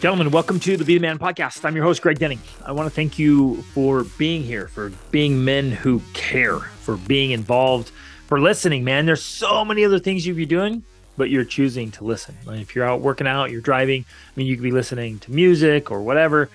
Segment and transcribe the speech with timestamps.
[0.00, 1.62] Gentlemen, welcome to the Be the Man podcast.
[1.62, 2.38] I'm your host, Greg Denning.
[2.64, 7.32] I want to thank you for being here, for being men who care, for being
[7.32, 7.90] involved,
[8.26, 9.04] for listening, man.
[9.04, 10.82] There's so many other things you'd be doing,
[11.18, 12.34] but you're choosing to listen.
[12.46, 15.32] Like if you're out working out, you're driving, I mean, you could be listening to
[15.32, 16.48] music or whatever.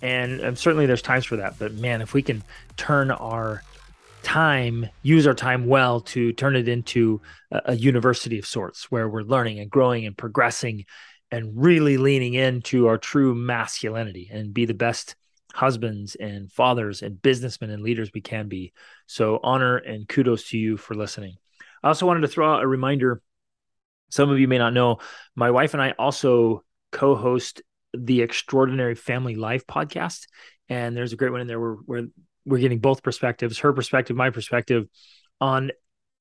[0.00, 1.58] And, and certainly there's times for that.
[1.58, 2.44] But man, if we can
[2.76, 3.64] turn our
[4.22, 9.08] time, use our time well to turn it into a, a university of sorts where
[9.08, 10.84] we're learning and growing and progressing
[11.30, 15.16] and really leaning into our true masculinity and be the best
[15.52, 18.72] husbands and fathers and businessmen and leaders we can be.
[19.06, 21.36] So, honor and kudos to you for listening.
[21.82, 23.22] I also wanted to throw out a reminder.
[24.10, 24.98] Some of you may not know,
[25.34, 27.62] my wife and I also co host
[27.96, 30.26] the Extraordinary Family Life podcast.
[30.68, 32.02] And there's a great one in there where, where
[32.44, 34.86] we're getting both perspectives her perspective, my perspective
[35.40, 35.70] on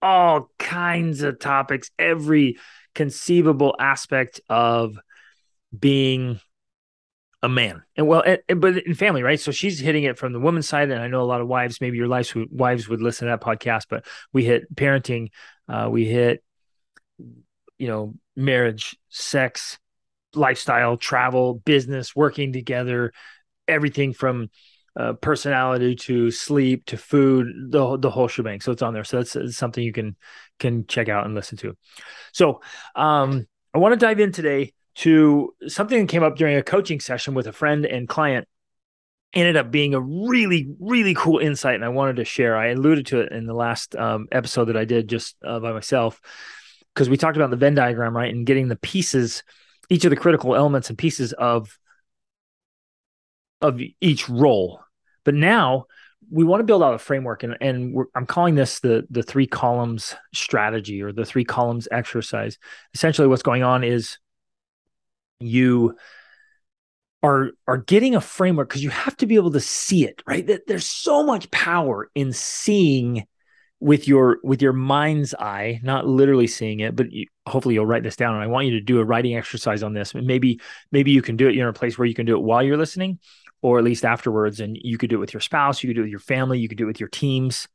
[0.02, 2.58] all kinds of topics, every
[2.98, 4.98] conceivable aspect of
[5.78, 6.40] being
[7.44, 7.84] a man.
[7.96, 9.40] And well and, but in family right?
[9.40, 11.80] So she's hitting it from the woman's side and i know a lot of wives
[11.80, 15.30] maybe your wives would, wives would listen to that podcast but we hit parenting
[15.70, 16.44] uh, we hit
[17.78, 19.78] you know marriage sex
[20.34, 23.14] lifestyle travel business working together
[23.68, 24.50] everything from
[24.98, 28.62] uh, personality to sleep to food the, the whole shebang.
[28.62, 29.04] So it's on there.
[29.04, 30.16] So that's, something you can
[30.60, 31.78] can check out and listen to.
[32.34, 32.62] So
[32.96, 37.00] um i want to dive in today to something that came up during a coaching
[37.00, 38.48] session with a friend and client.
[39.34, 42.58] Ended up being a really really cool insight and i wanted to share.
[42.58, 45.74] I alluded to it in the last um, episode that i did just uh, by
[45.74, 46.20] myself
[46.96, 49.44] because we talked about the venn diagram right and getting the pieces
[49.90, 51.78] each of the critical elements and pieces of
[53.62, 54.82] of each role
[55.28, 55.88] but now
[56.32, 59.46] we want to build out a framework and, and i'm calling this the the three
[59.46, 62.58] columns strategy or the three columns exercise.
[62.94, 64.20] Essentially what's going on is
[65.42, 65.98] you
[67.22, 70.48] are are getting a framework because you have to be able to see it right?
[70.48, 73.28] That there's so much power in seeing
[73.82, 78.02] with your with your mind's eye not literally seeing it but you, hopefully you'll write
[78.02, 80.16] this down and i want you to do a writing exercise on this.
[80.16, 80.62] Maybe
[80.94, 82.64] maybe you can do it you're in a place where you can do it while
[82.64, 83.20] you're listening
[83.62, 86.02] or at least afterwards and you could do it with your spouse you could do
[86.02, 87.68] it with your family you could do it with your teams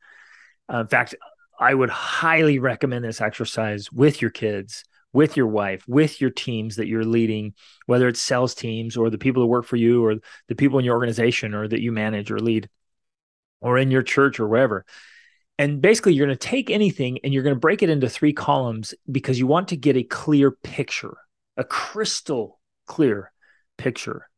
[0.72, 1.15] uh, in fact
[1.59, 6.76] i would highly recommend this exercise with your kids with your wife, with your teams
[6.76, 7.54] that you're leading,
[7.87, 10.16] whether it's sales teams or the people that work for you or
[10.48, 12.69] the people in your organization or that you manage or lead
[13.60, 14.84] or in your church or wherever.
[15.59, 18.32] And basically, you're going to take anything and you're going to break it into three
[18.32, 21.16] columns because you want to get a clear picture,
[21.56, 23.31] a crystal clear
[23.76, 24.28] picture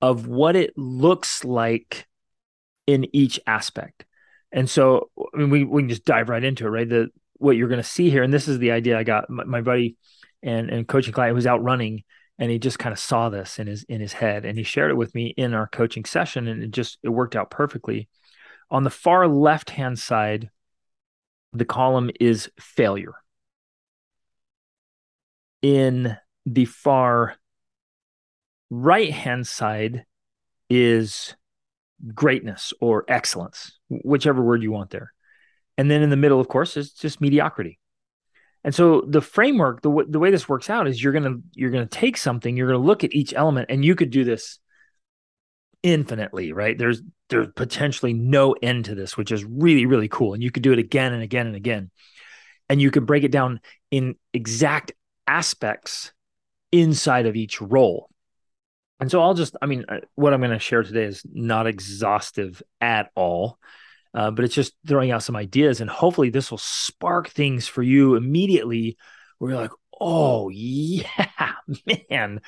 [0.00, 2.06] of what it looks like
[2.86, 4.04] in each aspect.
[4.52, 6.88] And so, I mean, we, we can just dive right into it, right?
[6.88, 7.08] The
[7.38, 9.28] what you're going to see here, and this is the idea I got.
[9.28, 9.96] My, my buddy
[10.42, 12.04] and and coaching client was out running,
[12.38, 14.90] and he just kind of saw this in his in his head, and he shared
[14.90, 18.08] it with me in our coaching session, and it just it worked out perfectly.
[18.70, 20.50] On the far left hand side,
[21.52, 23.14] the column is failure.
[25.62, 27.36] In the far
[28.70, 30.04] right hand side
[30.68, 31.34] is
[32.14, 35.12] greatness or excellence, whichever word you want there.
[35.78, 37.78] And then in the middle, of course, is just mediocrity.
[38.64, 41.70] And so the framework, the, w- the way this works out is you're gonna you're
[41.70, 44.58] gonna take something, you're gonna look at each element, and you could do this
[45.84, 46.76] infinitely, right?
[46.76, 50.64] There's there's potentially no end to this, which is really really cool, and you could
[50.64, 51.90] do it again and again and again,
[52.68, 53.60] and you could break it down
[53.92, 54.92] in exact
[55.28, 56.12] aspects
[56.72, 58.10] inside of each role.
[59.00, 61.66] And so I'll just, I mean, uh, what I'm going to share today is not
[61.66, 63.58] exhaustive at all.
[64.14, 67.82] Uh, but it's just throwing out some ideas, and hopefully this will spark things for
[67.82, 68.96] you immediately.
[69.36, 71.52] Where you're like, oh yeah,
[72.10, 72.40] man,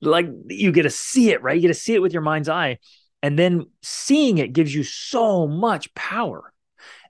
[0.00, 1.56] like you get to see it, right?
[1.56, 2.78] You get to see it with your mind's eye,
[3.24, 6.52] and then seeing it gives you so much power.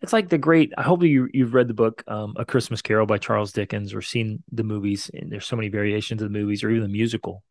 [0.00, 0.72] It's like the great.
[0.78, 4.00] I hope you you've read the book um, A Christmas Carol by Charles Dickens or
[4.00, 5.10] seen the movies.
[5.12, 7.42] And there's so many variations of the movies or even the musical,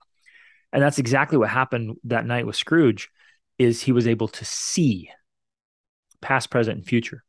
[0.75, 3.09] and that's exactly what happened that night with Scrooge.
[3.57, 5.09] Is he was able to see
[6.19, 7.23] past, present, and future.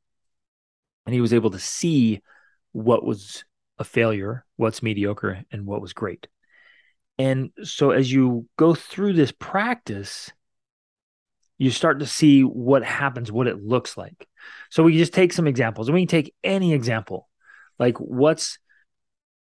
[1.07, 2.23] And he was able to see
[2.73, 3.45] what was
[3.79, 6.27] a failure, what's mediocre, and what was great.
[7.19, 10.33] And so as you go through this practice,
[11.57, 14.27] you start to see what happens, what it looks like.
[14.71, 17.29] So we just take some examples, and we can take any example.
[17.79, 18.59] Like what's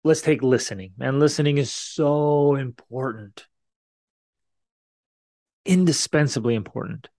[0.04, 0.92] let's take listening.
[0.96, 3.48] Man, listening is so important.
[5.66, 7.10] Indispensably important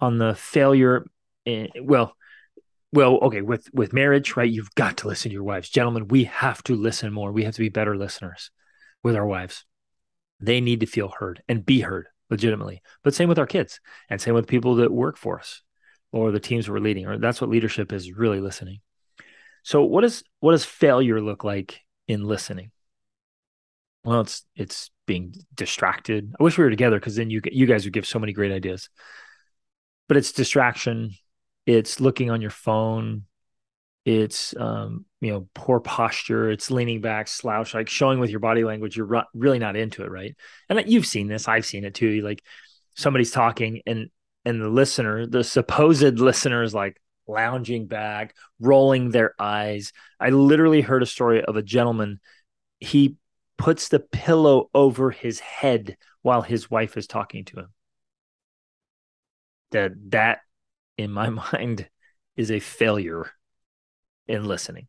[0.00, 1.06] on the failure
[1.46, 2.16] and, well,
[2.92, 4.50] well, okay, with with marriage, right?
[4.50, 6.08] You've got to listen to your wives, gentlemen.
[6.08, 7.30] We have to listen more.
[7.30, 8.50] We have to be better listeners
[9.02, 9.64] with our wives.
[10.40, 12.82] They need to feel heard and be heard legitimately.
[13.04, 15.62] But same with our kids and same with people that work for us
[16.12, 18.80] or the teams we're leading, or that's what leadership is really listening.
[19.62, 22.72] So what does what does failure look like in listening?
[24.04, 26.32] Well, it's it's being distracted.
[26.38, 28.52] I wish we were together because then you you guys would give so many great
[28.52, 28.88] ideas.
[30.06, 31.10] But it's distraction.
[31.66, 33.24] It's looking on your phone.
[34.04, 36.48] It's um, you know poor posture.
[36.48, 40.12] It's leaning back, slouch, like showing with your body language you're really not into it,
[40.12, 40.36] right?
[40.68, 41.48] And you've seen this.
[41.48, 42.20] I've seen it too.
[42.20, 42.44] Like
[42.94, 44.10] somebody's talking and
[44.44, 49.92] and the listener, the supposed listener, is like lounging back, rolling their eyes.
[50.20, 52.20] I literally heard a story of a gentleman.
[52.78, 53.16] He
[53.60, 57.68] puts the pillow over his head while his wife is talking to him.
[59.72, 60.40] That that
[60.96, 61.88] in my mind
[62.36, 63.30] is a failure
[64.26, 64.88] in listening.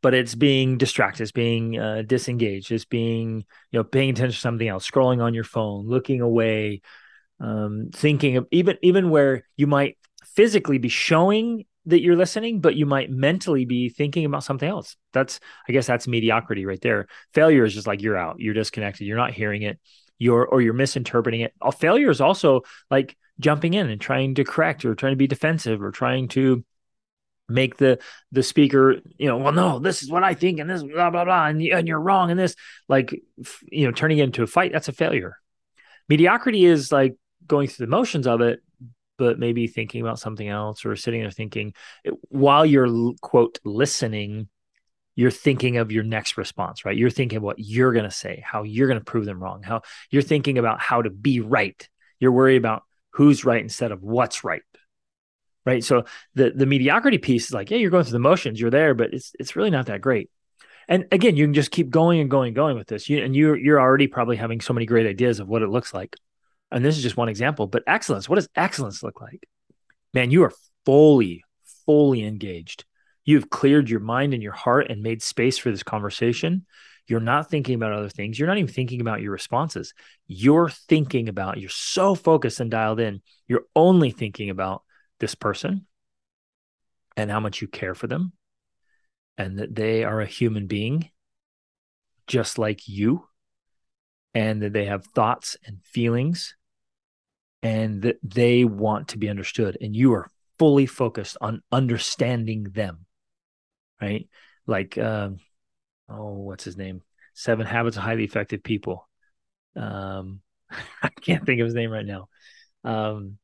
[0.00, 4.40] But it's being distracted, it's being uh, disengaged, it's being you know paying attention to
[4.40, 6.82] something else, scrolling on your phone, looking away,
[7.40, 12.76] um, thinking of even even where you might physically be showing that you're listening, but
[12.76, 14.96] you might mentally be thinking about something else.
[15.12, 17.08] That's, I guess, that's mediocrity right there.
[17.34, 19.78] Failure is just like you're out, you're disconnected, you're not hearing it,
[20.18, 21.52] you're or you're misinterpreting it.
[21.60, 25.26] Uh, failure is also like jumping in and trying to correct or trying to be
[25.26, 26.64] defensive or trying to
[27.48, 27.98] make the
[28.30, 31.24] the speaker you know well no this is what i think and this blah blah
[31.24, 32.54] blah and, and you're wrong and this
[32.88, 33.20] like
[33.70, 35.36] you know turning it into a fight that's a failure
[36.08, 38.60] mediocrity is like going through the motions of it
[39.18, 41.74] but maybe thinking about something else or sitting there thinking
[42.28, 44.48] while you're quote listening
[45.14, 46.96] you're thinking of your next response right?
[46.96, 49.82] You're thinking what you're going to say how you're going to prove them wrong how
[50.10, 51.88] you're thinking about how to be right.
[52.18, 54.62] You're worried about who's right instead of what's right
[55.64, 55.84] right?
[55.84, 56.04] So
[56.34, 59.12] the the mediocrity piece is like yeah you're going through the motions you're there but
[59.12, 60.30] it's it's really not that great.
[60.88, 63.08] And again you can just keep going and going and going with this.
[63.08, 65.92] You and you you're already probably having so many great ideas of what it looks
[65.92, 66.16] like
[66.72, 69.46] and this is just one example, but excellence, what does excellence look like?
[70.14, 70.52] Man, you are
[70.84, 71.44] fully,
[71.86, 72.84] fully engaged.
[73.24, 76.66] You've cleared your mind and your heart and made space for this conversation.
[77.06, 78.38] You're not thinking about other things.
[78.38, 79.92] You're not even thinking about your responses.
[80.26, 83.22] You're thinking about, you're so focused and dialed in.
[83.46, 84.82] You're only thinking about
[85.20, 85.86] this person
[87.16, 88.32] and how much you care for them
[89.36, 91.10] and that they are a human being
[92.26, 93.26] just like you
[94.34, 96.54] and that they have thoughts and feelings
[97.62, 100.28] and that they want to be understood and you are
[100.58, 103.06] fully focused on understanding them
[104.02, 104.28] right?
[104.66, 105.38] Like um
[106.08, 107.02] oh what's his name?
[107.34, 109.08] Seven habits of highly effective people.
[109.76, 110.40] Um
[111.02, 112.28] i can't think of his name right now.
[112.84, 113.38] Um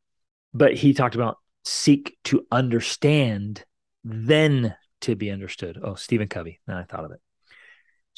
[0.53, 3.65] but he talked about seek to understand
[4.05, 5.79] then to be understood.
[5.83, 7.21] Oh stephen covey now i thought of it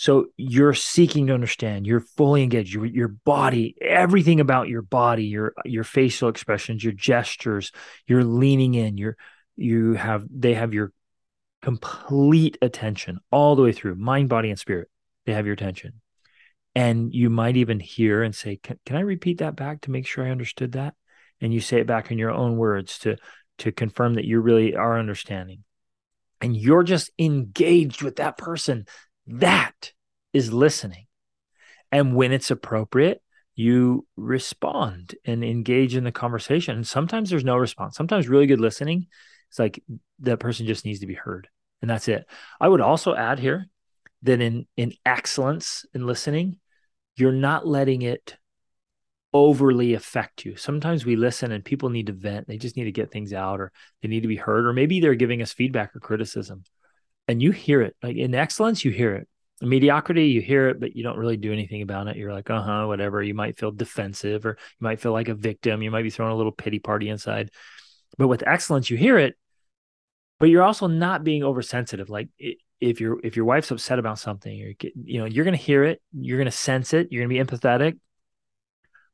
[0.00, 1.86] so you're seeking to understand.
[1.86, 2.72] You're fully engaged.
[2.72, 7.70] Your your body, everything about your body, your your facial expressions, your gestures.
[8.06, 8.96] You're leaning in.
[8.96, 9.18] You're
[9.56, 10.94] you have they have your
[11.60, 14.88] complete attention all the way through mind, body, and spirit.
[15.26, 16.00] They have your attention,
[16.74, 20.06] and you might even hear and say, "Can, can I repeat that back to make
[20.06, 20.94] sure I understood that?"
[21.42, 23.18] And you say it back in your own words to
[23.58, 25.62] to confirm that you really are understanding
[26.40, 28.86] and you're just engaged with that person
[29.30, 29.92] that
[30.32, 31.06] is listening.
[31.92, 33.22] And when it's appropriate,
[33.54, 36.76] you respond and engage in the conversation.
[36.76, 37.96] And sometimes there's no response.
[37.96, 39.06] Sometimes really good listening,
[39.48, 39.82] it's like
[40.20, 41.48] that person just needs to be heard.
[41.82, 42.26] And that's it.
[42.60, 43.68] I would also add here
[44.22, 46.58] that in in excellence in listening,
[47.16, 48.36] you're not letting it
[49.32, 50.56] overly affect you.
[50.56, 52.48] Sometimes we listen and people need to vent.
[52.48, 53.72] They just need to get things out or
[54.02, 56.64] they need to be heard or maybe they're giving us feedback or criticism
[57.30, 59.28] and you hear it like in excellence you hear it.
[59.60, 62.16] In mediocrity you hear it but you don't really do anything about it.
[62.16, 63.22] You're like uh-huh whatever.
[63.22, 65.82] You might feel defensive or you might feel like a victim.
[65.82, 67.50] You might be throwing a little pity party inside.
[68.18, 69.36] But with excellence you hear it
[70.38, 72.08] but you're also not being oversensitive.
[72.08, 72.30] Like
[72.80, 74.72] if your if your wife's upset about something you're
[75.04, 77.44] you know you're going to hear it you're going to sense it you're going to
[77.44, 77.98] be empathetic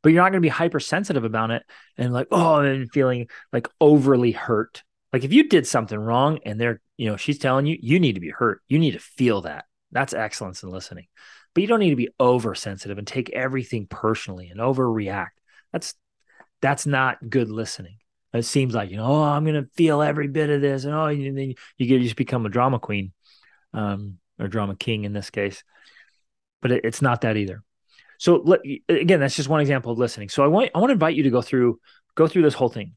[0.02, 1.64] but you're not going to be hypersensitive about it
[1.98, 6.60] and like oh and feeling like overly hurt like if you did something wrong and
[6.60, 8.60] they're, you know, she's telling you, you need to be hurt.
[8.68, 9.66] You need to feel that.
[9.92, 11.06] That's excellence in listening.
[11.54, 15.30] But you don't need to be oversensitive and take everything personally and overreact.
[15.72, 15.94] That's
[16.60, 17.96] that's not good listening.
[18.32, 21.06] It seems like, you know, oh, I'm gonna feel every bit of this, and oh,
[21.06, 23.12] and then you get you just become a drama queen,
[23.72, 25.62] um, or drama king in this case.
[26.60, 27.62] But it, it's not that either.
[28.18, 30.28] So let, again, that's just one example of listening.
[30.28, 31.80] So I want I want to invite you to go through
[32.14, 32.96] go through this whole thing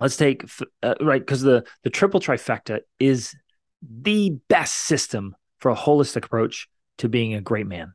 [0.00, 0.44] let's take
[0.82, 3.34] uh, right because the the triple trifecta is
[3.82, 7.94] the best system for a holistic approach to being a great man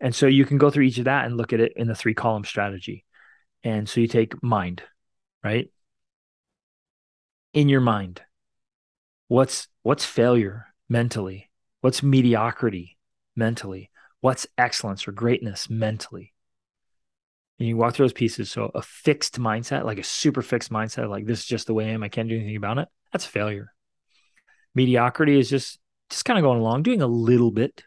[0.00, 1.94] And so you can go through each of that and look at it in the
[1.96, 3.04] three column strategy.
[3.64, 4.82] And so you take mind,
[5.44, 5.70] right?
[7.54, 8.20] In your mind,
[9.28, 11.50] what's what's failure mentally?
[11.80, 12.98] What's mediocrity
[13.36, 13.90] mentally?
[14.20, 16.33] What's excellence or greatness mentally?
[17.58, 18.50] And you walk through those pieces.
[18.50, 21.86] So a fixed mindset, like a super fixed mindset, like this is just the way
[21.86, 22.02] I am.
[22.02, 22.88] I can't do anything about it.
[23.12, 23.72] That's failure.
[24.74, 25.78] Mediocrity is just
[26.10, 27.84] just kind of going along, doing a little bit,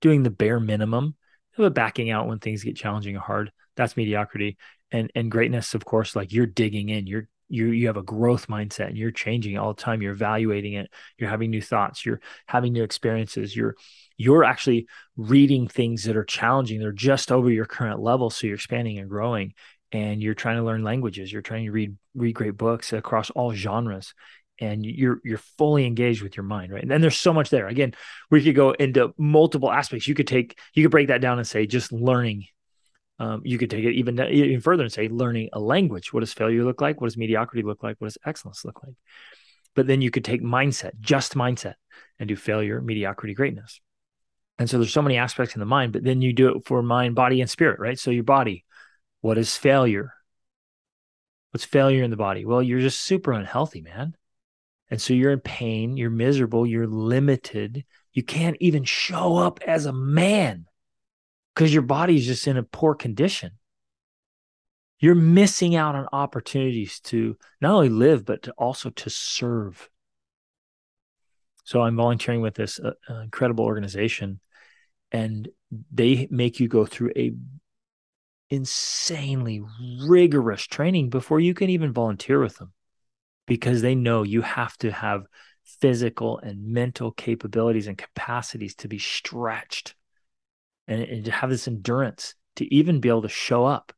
[0.00, 1.16] doing the bare minimum,
[1.56, 3.50] but backing out when things get challenging or hard.
[3.76, 4.58] That's mediocrity.
[4.90, 8.48] And and greatness, of course, like you're digging in, you're you you have a growth
[8.48, 12.20] mindset and you're changing all the time you're evaluating it you're having new thoughts you're
[12.46, 13.74] having new experiences you're
[14.18, 16.80] you're actually reading things that are challenging.
[16.80, 19.54] They're just over your current level so you're expanding and growing
[19.92, 21.32] and you're trying to learn languages.
[21.32, 24.12] You're trying to read read great books across all genres
[24.60, 26.82] and you're you're fully engaged with your mind right?
[26.82, 27.68] And then there's so much there.
[27.68, 27.94] Again
[28.28, 30.08] we could go into multiple aspects.
[30.08, 32.44] You could take you could break that down and say just learning.
[33.20, 36.12] Um, you could take it even even further and say learning a language.
[36.12, 37.00] What does failure look like?
[37.00, 37.96] What does mediocrity look like?
[38.00, 38.94] What does excellence look like?
[39.76, 41.74] But then you could take mindset just mindset
[42.18, 43.80] and do failure mediocrity greatness
[44.58, 46.82] and so there's so many aspects in the mind but then you do it for
[46.82, 48.64] mind body and spirit right so your body
[49.20, 50.12] what is failure
[51.50, 54.14] what's failure in the body well you're just super unhealthy man
[54.90, 57.84] and so you're in pain, you're miserable, you're limited.
[58.12, 60.66] You can't even show up as a man
[61.54, 63.52] because your body's just in a poor condition.
[64.98, 69.88] You're missing out on opportunities to not only live, but to also to serve.
[71.64, 74.40] So I'm volunteering with this uh, uh incredible organization,
[75.12, 75.48] and
[75.92, 77.32] they make you go through a
[78.50, 79.62] insanely
[80.06, 82.72] rigorous training before you can even volunteer with them
[83.46, 85.26] because they know you have to have
[85.64, 89.94] physical and mental capabilities and capacities to be stretched
[90.86, 93.92] and, and to have this endurance to even be able to show up.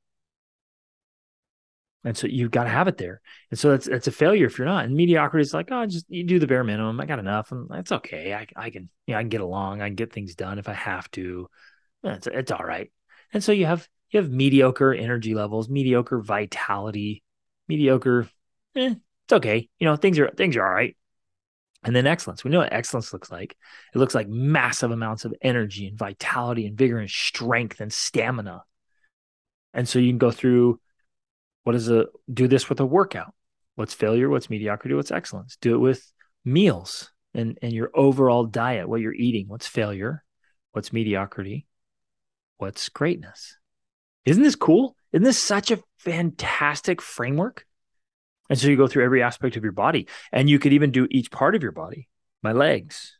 [2.02, 3.20] And so you've got to have it there.
[3.50, 4.86] And so that's that's a failure if you're not.
[4.86, 6.98] And mediocrity is like, oh, just you do the bare minimum.
[6.98, 8.32] I got enough, and that's okay.
[8.32, 9.82] I I can you know, I can get along.
[9.82, 11.48] I can get things done if I have to.
[12.02, 12.90] It's it's all right.
[13.32, 17.22] And so you have you have mediocre energy levels, mediocre vitality,
[17.68, 18.28] mediocre.
[18.76, 19.68] Eh, it's okay.
[19.78, 20.96] You know, things are things are all right.
[21.82, 22.44] And then excellence.
[22.44, 23.56] We know what excellence looks like.
[23.94, 28.64] It looks like massive amounts of energy and vitality and vigor and strength and stamina.
[29.72, 30.80] And so you can go through
[31.64, 33.34] what is a do this with a workout.
[33.74, 34.28] What's failure?
[34.28, 34.94] What's mediocrity?
[34.94, 35.56] What's excellence?
[35.60, 36.10] Do it with
[36.44, 39.46] meals and, and your overall diet, what you're eating.
[39.48, 40.24] What's failure?
[40.72, 41.66] What's mediocrity?
[42.58, 43.56] What's greatness?
[44.24, 44.96] Isn't this cool?
[45.12, 47.66] Isn't this such a fantastic framework?
[48.48, 51.06] And so you go through every aspect of your body and you could even do
[51.10, 52.08] each part of your body
[52.42, 53.18] my legs,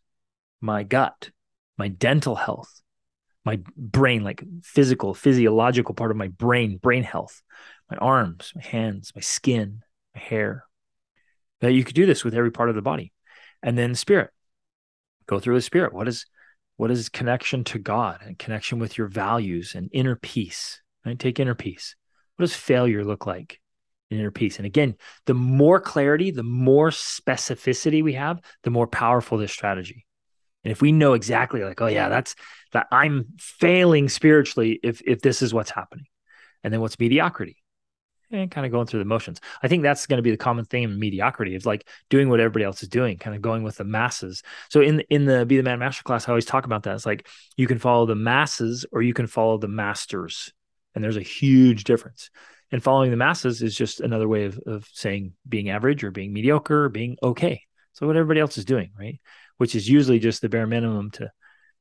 [0.61, 1.31] my gut,
[1.77, 2.81] my dental health,
[3.45, 7.43] my brain, like physical, physiological part of my brain, brain health,
[7.91, 9.83] my arms, my hands, my skin,
[10.15, 10.65] my hair.
[11.61, 13.13] That you could do this with every part of the body.
[13.63, 14.31] And then spirit.
[15.27, 15.93] Go through the spirit.
[15.93, 16.27] What is
[16.77, 20.81] what is connection to God and connection with your values and inner peace?
[21.05, 21.19] Right?
[21.19, 21.95] Take inner peace.
[22.37, 23.61] What does failure look like?
[24.11, 24.59] inner peace.
[24.59, 30.07] And again, the more clarity, the more specificity we have, the more powerful this strategy.
[30.65, 32.35] And if we know exactly like, oh yeah, that's
[32.73, 36.07] that I'm failing spiritually if if this is what's happening.
[36.63, 37.57] And then what's mediocrity?
[38.33, 39.41] And kind of going through the motions.
[39.61, 42.39] I think that's going to be the common theme in mediocrity is like doing what
[42.39, 44.43] everybody else is doing, kind of going with the masses.
[44.69, 46.95] So in in the Be the Man Masterclass, I always talk about that.
[46.95, 50.53] It's like you can follow the masses or you can follow the masters.
[50.95, 52.31] And there's a huge difference
[52.73, 56.33] and following the masses is just another way of, of saying being average or being
[56.33, 59.21] mediocre or being okay so what everybody else is doing right
[59.59, 61.31] which is usually just the bare minimum to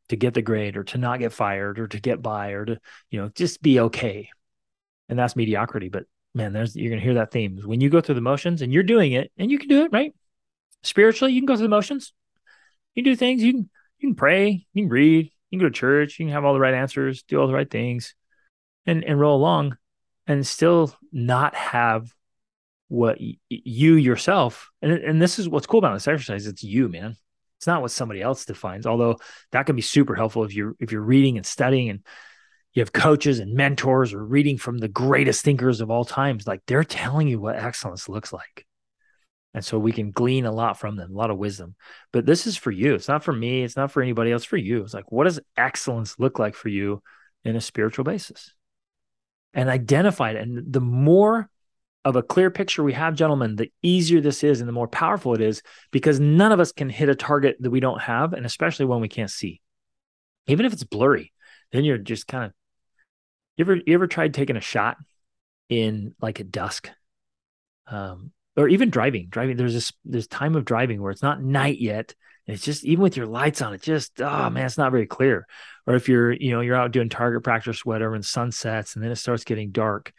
[0.09, 2.79] to get the grade or to not get fired or to get by or to
[3.09, 4.29] you know just be okay
[5.07, 6.05] and that's mediocrity but
[6.39, 7.59] man there's you're going to hear that theme.
[7.63, 9.91] When you go through the motions and you're doing it and you can do it
[9.91, 10.13] right?
[10.83, 12.13] Spiritually you can go through the motions.
[12.95, 13.43] You can do things.
[13.43, 13.69] You can
[13.99, 14.65] you can pray.
[14.73, 15.31] You can read.
[15.49, 16.19] You can go to church.
[16.19, 18.15] You can have all the right answers do all the right things
[18.85, 19.77] and and roll along
[20.27, 22.13] and still not have
[22.87, 26.47] what y- you yourself and and this is what's cool about this exercise.
[26.47, 27.15] It's you man.
[27.57, 29.17] It's not what somebody else defines although
[29.51, 32.05] that can be super helpful if you're if you're reading and studying and
[32.79, 36.61] you have coaches and mentors or reading from the greatest thinkers of all times like
[36.65, 38.65] they're telling you what excellence looks like.
[39.53, 41.75] And so we can glean a lot from them a lot of wisdom.
[42.13, 42.95] But this is for you.
[42.95, 43.63] It's not for me.
[43.63, 44.81] It's not for anybody else for you.
[44.81, 47.03] It's like what does excellence look like for you
[47.43, 48.53] in a spiritual basis?
[49.53, 50.37] And identify it.
[50.37, 51.49] And the more
[52.05, 55.33] of a clear picture we have, gentlemen, the easier this is and the more powerful
[55.33, 58.45] it is because none of us can hit a target that we don't have, and
[58.45, 59.59] especially when we can't see.
[60.47, 61.33] Even if it's blurry,
[61.73, 62.53] then you're just kind of
[63.59, 64.97] you ever you ever tried taking a shot
[65.67, 66.89] in like at dusk?
[67.87, 71.79] Um or even driving driving there's this this time of driving where it's not night
[71.79, 72.13] yet
[72.47, 75.07] and it's just even with your lights on it just oh man it's not very
[75.07, 75.45] clear.
[75.85, 79.03] Or if you're you know you're out doing target practice whatever and sun sets and
[79.03, 80.13] then it starts getting dark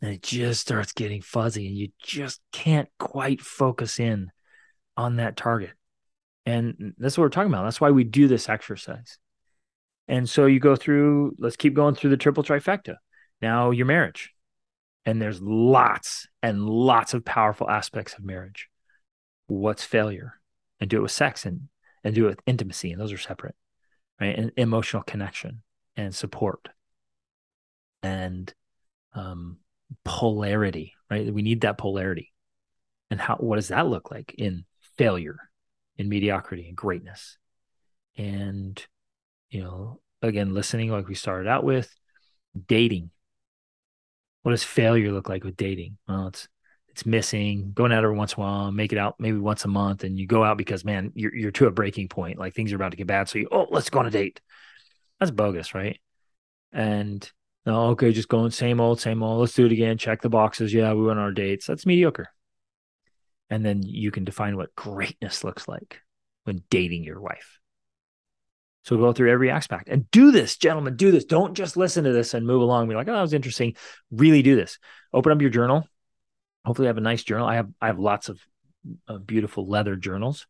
[0.00, 4.30] and it just starts getting fuzzy and you just can't quite focus in
[4.96, 5.72] on that target.
[6.46, 7.64] And that's what we're talking about.
[7.64, 9.18] That's why we do this exercise
[10.10, 12.96] and so you go through let's keep going through the triple trifecta
[13.40, 14.34] now your marriage
[15.06, 18.68] and there's lots and lots of powerful aspects of marriage.
[19.46, 20.34] What's failure?
[20.80, 21.68] And do it with sex and
[22.02, 23.54] and do it with intimacy, and those are separate,
[24.20, 24.38] right?
[24.38, 25.62] And emotional connection
[25.96, 26.70] and support
[28.02, 28.52] and
[29.12, 29.58] um,
[30.04, 31.32] polarity, right?
[31.32, 32.32] We need that polarity.
[33.10, 34.64] And how what does that look like in
[34.96, 35.38] failure,
[35.98, 37.36] in mediocrity, and greatness?
[38.16, 38.82] And
[39.50, 41.94] you know, again, listening like we started out with,
[42.66, 43.10] dating,
[44.42, 45.98] what does failure look like with dating?
[46.08, 46.48] Well, it's
[46.88, 49.68] it's missing, going out every once in a while, make it out maybe once a
[49.68, 52.72] month, and you go out because man, you're you're to a breaking point, like things
[52.72, 53.28] are about to get bad.
[53.28, 54.40] So you, oh, let's go on a date.
[55.18, 56.00] That's bogus, right?
[56.72, 57.30] And
[57.66, 59.40] no, okay, just going same old, same old.
[59.40, 59.98] Let's do it again.
[59.98, 60.72] Check the boxes.
[60.72, 61.66] Yeah, we went on our dates.
[61.66, 62.28] That's mediocre.
[63.50, 66.00] And then you can define what greatness looks like
[66.44, 67.59] when dating your wife.
[68.90, 70.96] So go through every aspect and do this, gentlemen.
[70.96, 71.24] Do this.
[71.24, 72.88] Don't just listen to this and move along.
[72.88, 73.76] Be like, oh, that was interesting.
[74.10, 74.80] Really do this.
[75.14, 75.86] Open up your journal.
[76.64, 77.46] Hopefully, I have a nice journal.
[77.46, 78.40] I have I have lots of
[79.24, 80.48] beautiful leather journals,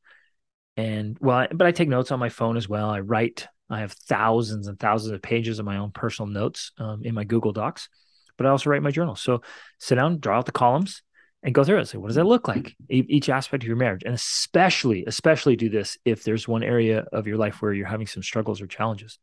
[0.78, 2.88] and well, I, but I take notes on my phone as well.
[2.88, 3.46] I write.
[3.68, 7.24] I have thousands and thousands of pages of my own personal notes um, in my
[7.24, 7.90] Google Docs,
[8.38, 9.16] but I also write my journal.
[9.16, 9.42] So
[9.78, 11.02] sit down, draw out the columns,
[11.42, 11.86] and go through it.
[11.86, 12.76] Say, what does that look like?
[12.90, 13.06] Mm-hmm.
[13.08, 17.26] Each aspect of your marriage, and especially, especially do this if there's one area of
[17.26, 19.18] your life where you're having some struggles or challenges.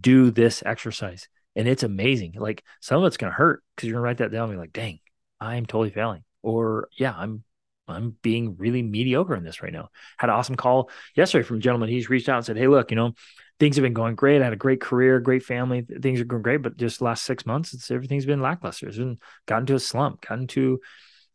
[0.00, 2.34] Do this exercise, and it's amazing.
[2.36, 4.52] Like some of it's going to hurt because you're going to write that down and
[4.52, 4.98] be like, "Dang,
[5.40, 7.44] I'm totally failing," or "Yeah, I'm."
[7.88, 9.90] I'm being really mediocre in this right now.
[10.18, 11.88] Had an awesome call yesterday from a gentleman.
[11.88, 13.12] He's reached out and said, Hey, look, you know,
[13.60, 14.40] things have been going great.
[14.40, 15.82] I had a great career, great family.
[15.82, 18.88] Things are going great, but just last six months, it's everything's been lackluster.
[18.88, 20.80] It's been gotten to a slump, gotten to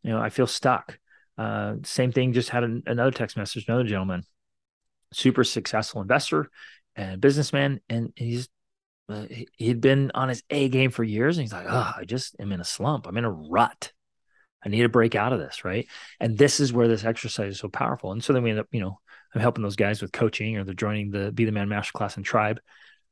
[0.02, 0.98] you know, I feel stuck.
[1.38, 2.32] Uh, same thing.
[2.32, 4.24] Just had an, another text message, another gentleman,
[5.12, 6.50] super successful investor
[6.96, 8.48] and businessman, and he's
[9.08, 12.04] uh, he, had been on his A game for years, and he's like, "Oh, I
[12.04, 13.06] just am in a slump.
[13.06, 13.92] I'm in a rut.
[14.64, 15.86] I need to break out of this, right?"
[16.20, 18.12] And this is where this exercise is so powerful.
[18.12, 18.98] And so then we end up, you know,
[19.34, 22.24] I'm helping those guys with coaching, or they're joining the Be the Man Masterclass and
[22.24, 22.60] Tribe.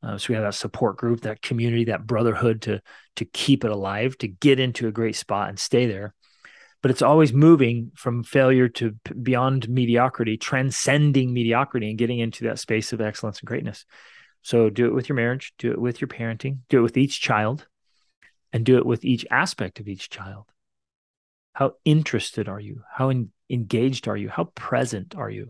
[0.03, 2.81] Uh, so we have that support group, that community, that brotherhood to
[3.17, 6.15] to keep it alive, to get into a great spot and stay there
[6.83, 12.59] but it's always moving from failure to beyond mediocrity, transcending mediocrity and getting into that
[12.59, 13.85] space of excellence and greatness.
[14.43, 17.21] So do it with your marriage, do it with your parenting, do it with each
[17.21, 17.67] child,
[18.53, 20.47] and do it with each aspect of each child.
[21.53, 22.83] How interested are you?
[22.91, 23.13] How
[23.51, 24.29] engaged are you?
[24.31, 25.49] How present are you?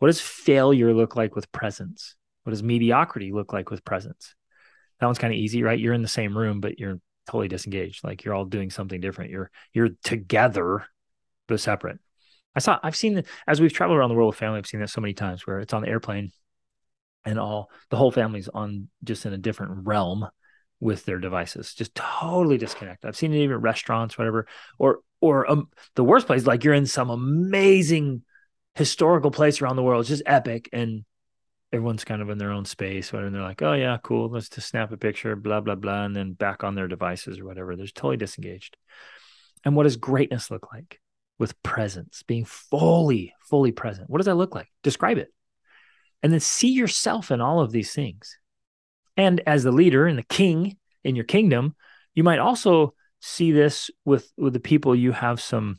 [0.00, 2.16] What does failure look like with presence?
[2.42, 4.34] What does mediocrity look like with presence?
[4.98, 5.78] That one's kind of easy, right?
[5.78, 8.04] You're in the same room, but you're totally disengaged.
[8.04, 9.30] Like you're all doing something different.
[9.30, 10.84] You're you're together
[11.48, 11.98] but separate.
[12.54, 14.90] I saw I've seen as we've traveled around the world with family, I've seen that
[14.90, 16.32] so many times where it's on the airplane
[17.24, 20.28] and all the whole family's on just in a different realm
[20.80, 23.08] with their devices, just totally disconnected.
[23.08, 24.46] I've seen it even restaurants, whatever,
[24.78, 28.22] or or um, the worst place, like you're in some amazing
[28.74, 31.04] historical place around the world, it's just epic, and
[31.74, 33.26] everyone's kind of in their own space, whatever.
[33.26, 34.28] And they're like, oh yeah, cool.
[34.28, 36.04] Let's just snap a picture, blah, blah, blah.
[36.04, 37.74] And then back on their devices or whatever.
[37.76, 38.76] They're totally disengaged.
[39.64, 41.00] And what does greatness look like
[41.38, 44.08] with presence, being fully, fully present?
[44.08, 44.68] What does that look like?
[44.82, 45.32] Describe it.
[46.22, 48.38] And then see yourself in all of these things.
[49.16, 51.74] And as the leader and the king in your kingdom,
[52.14, 55.78] you might also see this with, with the people you have some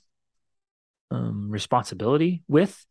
[1.12, 2.86] um, responsibility with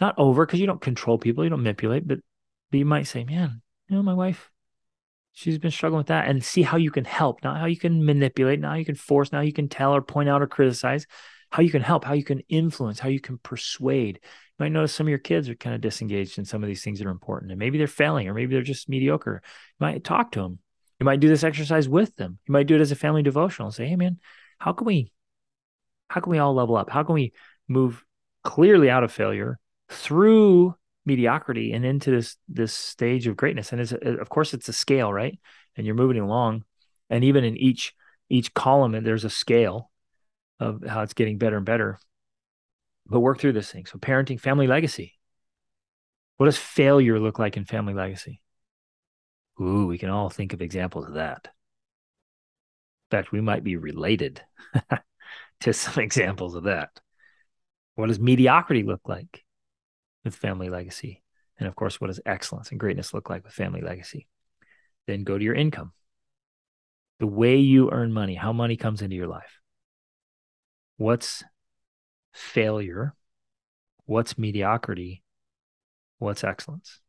[0.00, 2.18] not over because you don't control people, you don't manipulate, but,
[2.70, 4.50] but you might say, man, you know, my wife,
[5.32, 8.04] she's been struggling with that and see how you can help, not how you can
[8.04, 11.06] manipulate, now you can force, now you can tell or point out or criticize,
[11.50, 14.20] how you can help, how you can influence, how you can persuade.
[14.22, 16.82] You might notice some of your kids are kind of disengaged in some of these
[16.82, 19.42] things that are important and maybe they're failing or maybe they're just mediocre.
[19.80, 20.58] You might talk to them.
[21.00, 22.38] You might do this exercise with them.
[22.46, 24.18] You might do it as a family devotional and say, hey man,
[24.58, 25.12] how can we
[26.08, 26.90] how can we all level up?
[26.90, 27.32] How can we
[27.68, 28.04] move
[28.42, 29.59] clearly out of failure
[29.90, 30.74] through
[31.04, 33.72] mediocrity and into this this stage of greatness.
[33.72, 35.38] And it's of course it's a scale right?
[35.76, 36.64] And you're moving along.
[37.08, 37.94] And even in each
[38.28, 39.90] each column there's a scale
[40.58, 41.98] of how it's getting better and better.
[43.06, 43.86] But work through this thing.
[43.86, 45.14] So parenting family legacy.
[46.36, 48.40] What does failure look like in family legacy?
[49.60, 51.48] Ooh, we can all think of examples of that.
[53.10, 54.40] In fact, we might be related
[55.60, 57.00] to some examples of that.
[57.96, 59.44] What does mediocrity look like
[60.24, 61.22] with family legacy?
[61.58, 64.26] And of course, what does excellence and greatness look like with family legacy?
[65.06, 65.92] Then go to your income.
[67.18, 69.60] The way you earn money, how money comes into your life.
[70.96, 71.44] What's
[72.32, 73.14] failure?
[74.06, 75.22] What's mediocrity?
[76.18, 77.00] What's excellence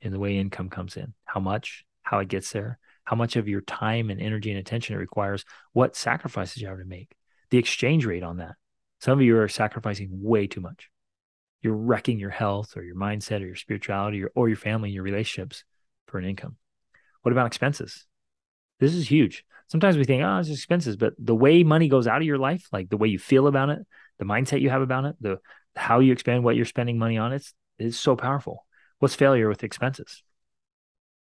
[0.00, 1.14] in the way income comes in?
[1.24, 1.84] How much?
[2.02, 2.78] How it gets there?
[3.04, 5.44] How much of your time and energy and attention it requires?
[5.72, 7.14] What sacrifices you have to make?
[7.50, 8.56] The exchange rate on that.
[9.00, 10.90] Some of you are sacrificing way too much.
[11.62, 15.02] You're wrecking your health or your mindset or your spirituality or, or your family your
[15.02, 15.64] relationships
[16.06, 16.56] for an income.
[17.22, 18.06] What about expenses?
[18.80, 19.44] This is huge.
[19.66, 22.66] Sometimes we think, oh, it's expenses, but the way money goes out of your life,
[22.72, 23.80] like the way you feel about it,
[24.18, 25.40] the mindset you have about it, the
[25.76, 28.64] how you expend what you're spending money on, it's is so powerful.
[28.98, 30.22] What's failure with expenses?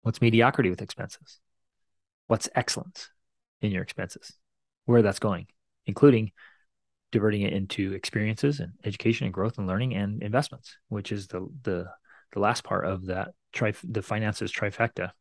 [0.01, 1.39] What's mediocrity with expenses?
[2.27, 3.09] What's excellence
[3.61, 4.33] in your expenses?
[4.85, 5.47] Where that's going,
[5.85, 6.31] including
[7.11, 11.47] diverting it into experiences and education and growth and learning and investments, which is the
[11.63, 11.87] the
[12.33, 15.11] the last part of that tri- the finances trifecta.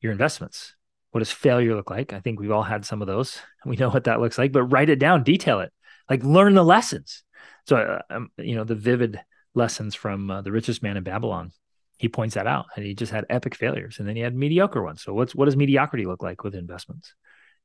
[0.00, 0.74] Your investments.
[1.10, 2.12] What does failure look like?
[2.12, 3.40] I think we've all had some of those.
[3.66, 5.72] We know what that looks like, but write it down, detail it,
[6.08, 7.24] like learn the lessons.
[7.66, 9.20] So, uh, um, you know, the vivid
[9.54, 11.52] lessons from uh, the richest man in Babylon.
[11.98, 14.82] He points that out, and he just had epic failures, and then he had mediocre
[14.82, 15.02] ones.
[15.02, 17.12] So, what's what does mediocrity look like with investments,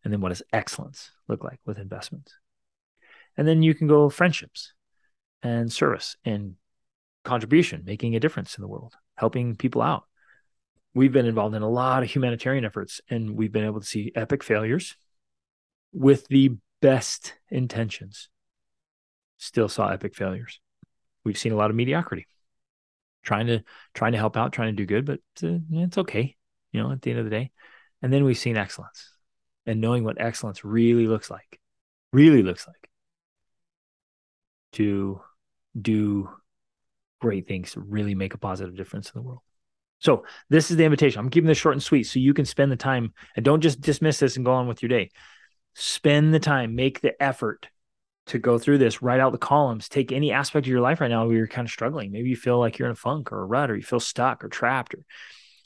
[0.03, 2.33] and then what does excellence look like with investments?
[3.37, 4.73] And then you can go friendships
[5.41, 6.55] and service and
[7.23, 10.03] contribution, making a difference in the world, helping people out.
[10.93, 14.11] We've been involved in a lot of humanitarian efforts and we've been able to see
[14.15, 14.95] epic failures
[15.91, 18.29] with the best intentions.
[19.37, 20.59] Still saw epic failures.
[21.23, 22.27] We've seen a lot of mediocrity.
[23.23, 26.35] Trying to trying to help out, trying to do good, but uh, it's okay,
[26.73, 27.51] you know, at the end of the day.
[28.01, 29.11] And then we've seen excellence
[29.65, 31.59] and knowing what excellence really looks like.
[32.11, 32.89] Really looks like
[34.73, 35.21] to
[35.79, 36.29] do
[37.19, 39.41] great things really make a positive difference in the world.
[39.99, 41.19] So this is the invitation.
[41.19, 43.79] I'm keeping this short and sweet so you can spend the time and don't just
[43.79, 45.09] dismiss this and go on with your day.
[45.75, 47.69] Spend the time, make the effort
[48.25, 51.09] to go through this, write out the columns, take any aspect of your life right
[51.09, 52.11] now where you're kind of struggling.
[52.11, 54.43] Maybe you feel like you're in a funk or a rut or you feel stuck
[54.43, 55.05] or trapped or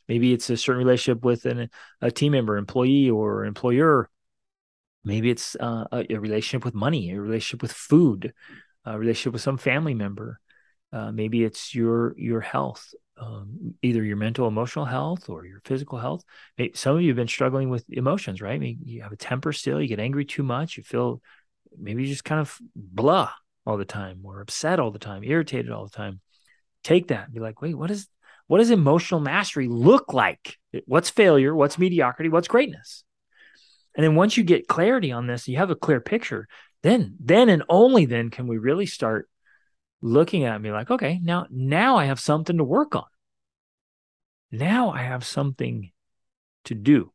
[0.07, 1.69] maybe it's a certain relationship with an,
[2.01, 4.09] a team member, employee or employer.
[5.03, 8.33] Maybe it's uh, a, a relationship with money, a relationship with food,
[8.93, 10.39] a relationship with some family member.
[10.93, 15.99] Uh, maybe it's your your health, um, either your mental, emotional health or your physical
[15.99, 16.23] health.
[16.57, 18.59] Maybe, some of you have been struggling with emotions, right?
[18.59, 21.21] Maybe you have a temper still, you get angry too much, you feel
[21.77, 23.31] maybe you just kind of blah
[23.65, 26.21] all the time, or upset all the time, irritated all the time.
[26.83, 28.07] Take that and be like, wait, what is
[28.47, 30.57] what does emotional mastery look like?
[30.85, 31.53] What's failure?
[31.53, 32.29] What's mediocrity?
[32.29, 33.03] What's greatness?
[33.93, 36.47] And then once you get clarity on this, you have a clear picture
[36.87, 39.29] then then and only then can we really start
[40.01, 43.05] looking at me like okay now now i have something to work on.
[44.51, 45.91] Now i have something
[46.65, 47.11] to do.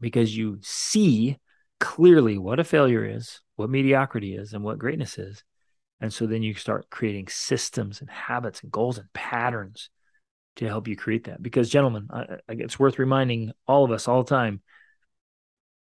[0.00, 1.38] Because you see
[1.80, 5.44] clearly what a failure is what mediocrity is and what greatness is.
[6.00, 9.88] And so then you start creating systems and habits and goals and patterns
[10.56, 11.42] to help you create that.
[11.42, 14.60] Because gentlemen I, I, it's worth reminding all of us all the time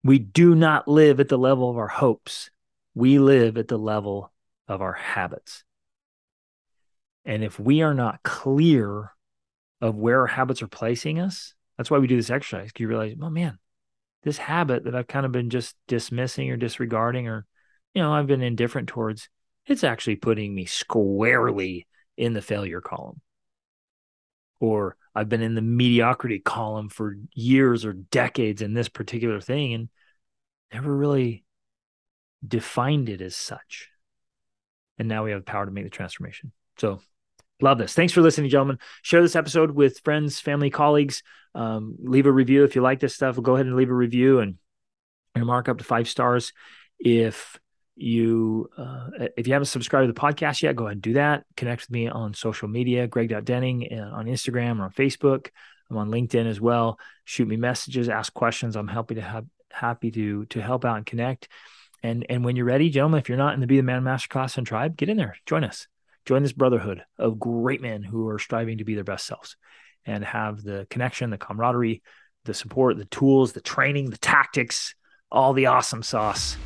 [0.03, 2.49] we do not live at the level of our hopes
[2.99, 4.31] we live at the level
[4.67, 5.63] of our habits.
[7.23, 9.13] And if we are not clear
[9.79, 12.71] of where our habits are placing us, that's why we do this exercise.
[12.77, 13.57] You realize, oh man,
[14.23, 17.45] this habit that I've kind of been just dismissing or disregarding, or,
[17.93, 19.29] you know, I've been indifferent towards,
[19.65, 23.21] it's actually putting me squarely in the failure column.
[24.59, 29.73] Or I've been in the mediocrity column for years or decades in this particular thing
[29.73, 29.89] and
[30.73, 31.45] never really
[32.45, 33.89] defined it as such.
[34.97, 36.51] And now we have the power to make the transformation.
[36.77, 37.01] So
[37.61, 37.93] love this.
[37.93, 38.79] Thanks for listening, gentlemen.
[39.01, 41.23] Share this episode with friends, family, colleagues.
[41.55, 43.41] Um, leave a review if you like this stuff.
[43.41, 44.55] Go ahead and leave a review and,
[45.35, 46.51] mark up to five stars.
[46.99, 47.57] If
[47.95, 51.45] you uh, if you haven't subscribed to the podcast yet, go ahead and do that.
[51.55, 55.47] Connect with me on social media, Greg.Denning on Instagram or on Facebook.
[55.89, 56.99] I'm on LinkedIn as well.
[57.23, 58.75] Shoot me messages, ask questions.
[58.75, 61.47] I'm happy to have happy to to help out and connect.
[62.03, 64.57] And and when you're ready, gentlemen, if you're not in the Be the Man Masterclass
[64.57, 65.87] and Tribe, get in there, join us,
[66.25, 69.57] join this brotherhood of great men who are striving to be their best selves,
[70.05, 72.01] and have the connection, the camaraderie,
[72.45, 74.95] the support, the tools, the training, the tactics,
[75.31, 76.57] all the awesome sauce,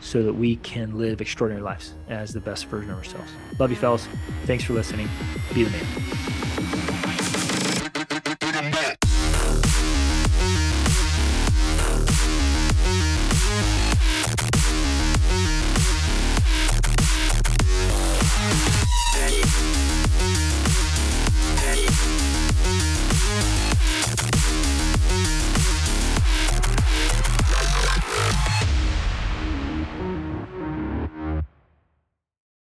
[0.00, 3.30] so that we can live extraordinary lives as the best version of ourselves.
[3.58, 4.06] Love you, fellas.
[4.44, 5.08] Thanks for listening.
[5.52, 6.85] Be the man.